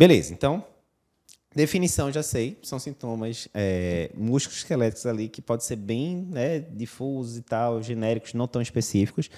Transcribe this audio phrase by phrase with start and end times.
[0.00, 0.64] Beleza, então,
[1.54, 7.36] definição já sei, são sintomas é, músculos esqueléticos ali que pode ser bem né, difusos
[7.36, 9.30] e tal, genéricos, não tão específicos.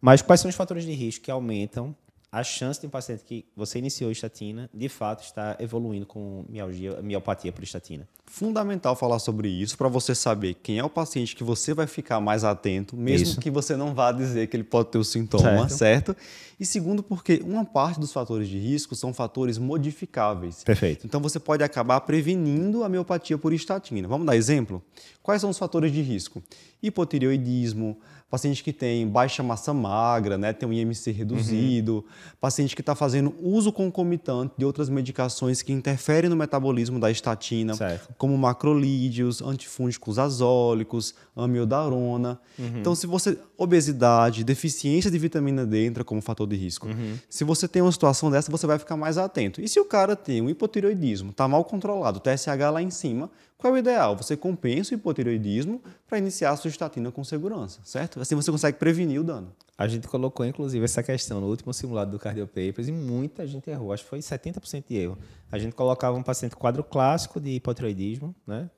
[0.00, 1.94] Mas quais são os fatores de risco que aumentam
[2.30, 7.00] a chance de um paciente que você iniciou estatina, de fato, está evoluindo com mialgia,
[7.00, 8.06] miopatia por estatina.
[8.26, 12.20] Fundamental falar sobre isso para você saber quem é o paciente que você vai ficar
[12.20, 13.40] mais atento, mesmo isso.
[13.40, 16.12] que você não vá dizer que ele pode ter o sintoma, certo.
[16.12, 16.16] certo?
[16.58, 20.64] E segundo, porque uma parte dos fatores de risco são fatores modificáveis.
[20.64, 21.06] Perfeito.
[21.06, 24.08] Então você pode acabar prevenindo a miopatia por estatina.
[24.08, 24.82] Vamos dar exemplo?
[25.22, 26.42] Quais são os fatores de risco?
[26.82, 27.98] Hipotireoidismo,
[28.30, 32.04] paciente que tem baixa massa magra, né, tem um IMC reduzido, uhum.
[32.40, 37.74] Paciente que está fazendo uso concomitante de outras medicações que interferem no metabolismo da estatina,
[37.74, 38.14] certo.
[38.18, 42.38] como macrolídeos, antifúngicos azólicos, amiodarona.
[42.58, 42.78] Uhum.
[42.78, 46.88] Então, se você obesidade, deficiência de vitamina D entra como fator de risco.
[46.88, 47.18] Uhum.
[47.28, 49.60] Se você tem uma situação dessa, você vai ficar mais atento.
[49.60, 53.30] E se o cara tem um hipotireoidismo, está mal controlado, o TSH lá em cima,
[53.58, 54.16] qual é o ideal?
[54.16, 58.20] Você compensa o hipotireoidismo para iniciar a sua estatina com segurança, certo?
[58.20, 59.50] Assim você consegue prevenir o dano.
[59.78, 63.92] A gente colocou, inclusive, essa questão no último simulado do Cardiopapers e muita gente errou.
[63.92, 65.18] Acho que foi 70% de erro.
[65.50, 68.70] A gente colocava um paciente quadro clássico de hipotireoidismo, né?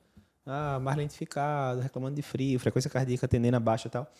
[0.45, 4.11] Ah, mais lentificado, reclamando de frio, frequência cardíaca tendendo a baixa e tal.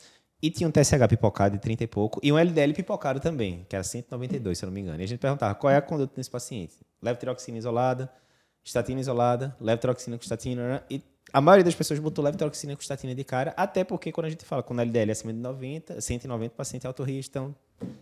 [0.42, 3.76] E tinha um TSH pipocado de 30 e pouco e um LDL pipocado também, que
[3.76, 5.02] era 192, se eu não me engano.
[5.02, 6.76] E a gente perguntava qual é a conduta desse paciente.
[7.02, 8.10] Levotiroxina isolada,
[8.64, 10.82] estatina isolada, levotiroxina com estatina, né?
[10.90, 14.30] e a maioria das pessoas botou levotiroxina com estatina de cara, até porque quando a
[14.30, 17.56] gente fala com LDL acima de 90, 190, paciente é alto risco, então...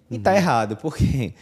[0.09, 0.37] E tá uhum.
[0.37, 1.33] errado, por quê?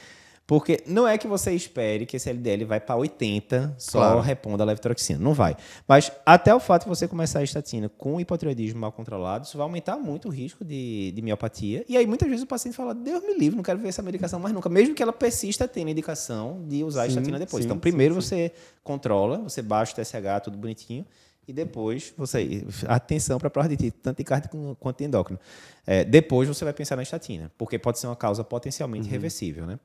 [0.48, 4.20] Porque não é que você espere que esse LDL vai para 80 só claro.
[4.20, 5.18] repondo a levotiroxina.
[5.18, 5.58] Não vai.
[5.88, 9.66] Mas até o fato de você começar a estatina com hipotireoidismo mal controlado, isso vai
[9.66, 11.84] aumentar muito o risco de, de miopatia.
[11.90, 14.40] E aí muitas vezes o paciente fala, Deus me livre, não quero ver essa medicação
[14.40, 14.70] mais nunca.
[14.70, 17.64] Mesmo que ela persista tendo indicação de usar sim, a estatina depois.
[17.64, 18.52] Sim, então primeiro sim, você
[18.84, 21.08] controla, você baixa o TSH, tudo bonitinho.
[21.48, 25.40] E depois, você atenção para a título, tanto cardíaco quanto de endócrino.
[25.86, 29.12] É, depois você vai pensar na estatina, porque pode ser uma causa potencialmente uhum.
[29.12, 29.80] reversível, né?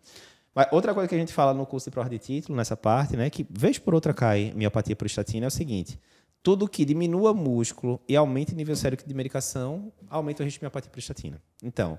[0.54, 3.16] Mas outra coisa que a gente fala no curso de prova de título, nessa parte,
[3.16, 5.98] né, que vez por outra cai miopatia por estatina, é o seguinte:
[6.42, 10.64] tudo que diminua músculo e aumente o nível sérico de medicação, aumenta o risco de
[10.64, 11.40] miopatia por estatina.
[11.62, 11.98] Então,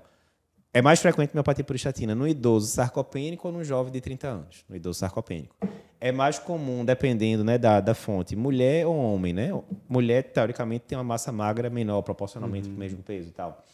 [0.74, 4.64] é mais frequente miopatia por estatina no idoso sarcopênico ou no jovem de 30 anos,
[4.68, 5.54] no idoso sarcopênico.
[6.00, 9.32] É mais comum, dependendo né, da, da fonte, mulher ou homem.
[9.32, 9.50] Né?
[9.88, 12.74] Mulher, teoricamente, tem uma massa magra menor, proporcionalmente uhum.
[12.74, 13.64] o mesmo peso e tal.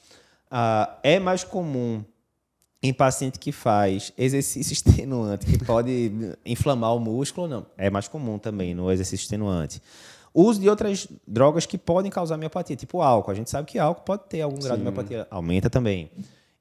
[0.51, 2.05] Uh, é mais comum
[2.83, 7.67] em paciente que faz exercício extenuante, que pode inflamar o músculo, não.
[7.77, 9.81] É mais comum também no exercício extenuante.
[10.35, 13.31] Uso de outras drogas que podem causar miopatia, tipo álcool.
[13.31, 14.83] A gente sabe que álcool pode ter algum grau Sim.
[14.83, 16.11] de miopatia, aumenta também.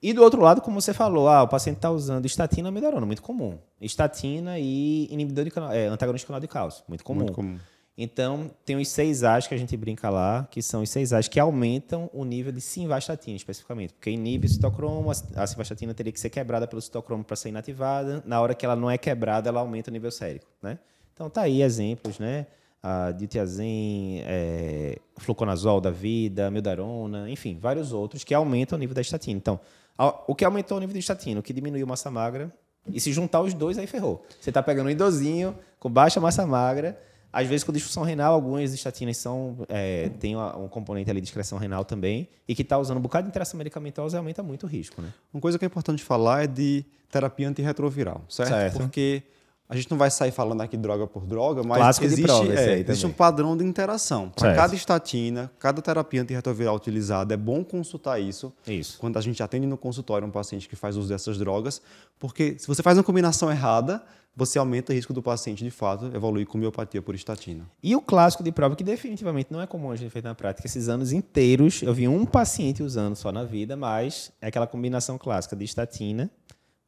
[0.02, 3.22] E do outro lado, como você falou, ah, o paciente está usando estatina melhorando, muito
[3.22, 3.58] comum.
[3.82, 7.20] Estatina e inibidor de canal, é, antagonista de canal de cálcio, muito comum.
[7.22, 7.58] Muito comum.
[7.98, 11.28] Então, tem os seis A's que a gente brinca lá, que são os seis A's
[11.28, 13.92] que aumentam o nível de simvastatina, especificamente.
[13.92, 18.22] Porque inibe o citocromo, a simvastatina teria que ser quebrada pelo citocromo para ser inativada.
[18.24, 20.46] Na hora que ela não é quebrada, ela aumenta o nível sérico.
[20.62, 20.78] Né?
[21.12, 22.46] Então, tá aí exemplos, né?
[22.84, 29.02] A ditiazem, é, fluconazol da vida, mildarona, enfim, vários outros que aumentam o nível da
[29.02, 29.36] estatina.
[29.36, 29.60] Então,
[29.98, 32.54] o que aumentou o nível de estatina, o que diminuiu massa magra,
[32.88, 34.26] e se juntar os dois, aí ferrou.
[34.40, 36.98] Você está pegando um idosinho com baixa massa magra
[37.32, 41.58] às vezes, com disfunção renal, algumas estatinas são, é, tem um componente ali de excreção
[41.58, 45.02] renal também, e que está usando um bocado de interação medicamentosa aumenta muito o risco.
[45.02, 45.14] Né?
[45.34, 48.50] Uma coisa que é importante falar é de terapia antirretroviral, certo?
[48.50, 48.78] certo.
[48.78, 49.22] Porque
[49.70, 53.06] a gente não vai sair falando aqui droga por droga, mas Clássico existe, é, existe
[53.06, 54.30] um padrão de interação.
[54.30, 58.98] Para cada estatina, cada terapia antirretroviral utilizada, é bom consultar isso, isso.
[58.98, 61.82] Quando a gente atende no consultório um paciente que faz uso dessas drogas,
[62.18, 64.02] porque se você faz uma combinação errada,
[64.34, 67.66] você aumenta o risco do paciente, de fato, evoluir com miopatia por estatina.
[67.82, 70.68] E o clássico de prova, que definitivamente não é comum a gente feito na prática,
[70.68, 75.18] esses anos inteiros, eu vi um paciente usando só na vida, mas é aquela combinação
[75.18, 76.30] clássica de estatina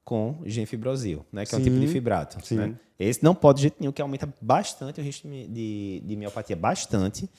[0.09, 2.39] com genfibrosil, né, que sim, é um tipo de fibrato.
[2.55, 2.73] Né?
[2.99, 7.29] Esse não pode de jeito nenhum, que aumenta bastante o risco de, de miopatia, bastante.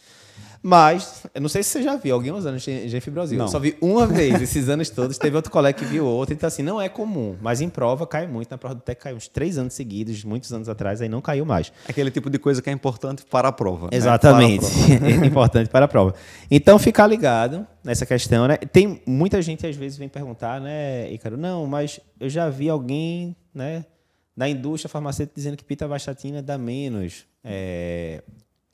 [0.63, 3.39] Mas, eu não sei se você já viu alguém usando genfibrosil.
[3.39, 3.47] Não.
[3.47, 5.17] Eu só vi uma vez esses anos todos.
[5.17, 6.35] Teve outro colega que viu outro.
[6.35, 7.37] Então, assim, não é comum.
[7.41, 8.51] Mas em prova cai muito.
[8.51, 11.47] Na prova do TEC caiu uns três anos seguidos, muitos anos atrás, aí não caiu
[11.47, 11.73] mais.
[11.89, 13.87] Aquele tipo de coisa que é importante para a prova.
[13.87, 13.97] Né?
[13.97, 14.65] Exatamente.
[14.65, 14.99] Né?
[14.99, 15.25] Prova.
[15.25, 16.15] é importante para a prova.
[16.51, 18.59] Então, ficar ligado nessa questão, né?
[18.59, 21.39] Tem muita gente, às vezes, vem perguntar, né, Ícaro?
[21.39, 23.85] Não, mas eu já vi alguém, né,
[24.37, 28.23] na indústria farmacêutica dizendo que pitavastatina dá menos é,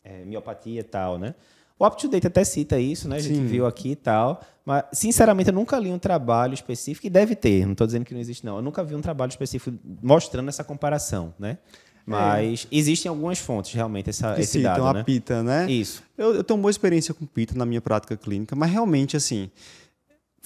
[0.05, 1.35] é, miopatia e tal, né?
[1.79, 3.17] O UpToDate até cita isso, né?
[3.17, 3.47] A gente Sim.
[3.47, 4.41] viu aqui e tal.
[4.65, 8.15] Mas, sinceramente, eu nunca li um trabalho específico, e deve ter, não estou dizendo que
[8.15, 8.57] não existe, não.
[8.57, 11.59] Eu nunca vi um trabalho específico mostrando essa comparação, né?
[12.07, 15.03] Mas existem algumas fontes, realmente, essa, Que esse citam dado, a né?
[15.03, 15.71] pita, né?
[15.71, 16.05] Isso.
[16.17, 19.51] Eu, eu tenho uma boa experiência com pita na minha prática clínica, mas realmente, assim,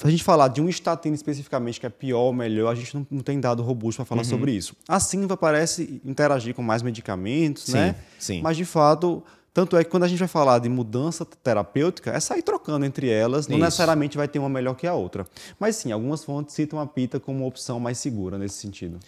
[0.01, 2.95] se a gente falar de um estatina especificamente que é pior ou melhor, a gente
[2.95, 4.23] não, não tem dado robusto para Uhum.
[4.23, 4.75] falar sobre isso.
[4.89, 7.97] A Sinva parece interagir com mais medicamentos, Sim, né?
[8.19, 8.41] sim.
[8.43, 12.21] Mas, de fato, tanto é que quando a gente vai falar de mudança terapêutica, é
[12.21, 13.65] sair trocando entre elas, não Isso.
[13.65, 15.27] necessariamente vai ter uma melhor que a outra.
[15.59, 18.99] Mas, sim, algumas fontes citam a pita como uma opção mais segura nesse sentido.